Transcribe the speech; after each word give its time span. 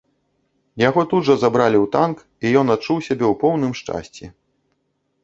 Яго 0.83 1.01
тут 1.11 1.21
жа 1.27 1.35
забралі 1.41 1.77
ў 1.83 1.87
танк, 1.95 2.17
і 2.45 2.53
ён 2.63 2.73
адчуў 2.77 2.97
сябе 3.09 3.25
ў 3.31 3.39
поўным 3.45 3.71
шчасці. 3.81 4.25